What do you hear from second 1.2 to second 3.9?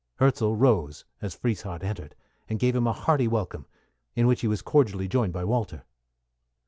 as Frieshardt entered, and gave him a hearty welcome,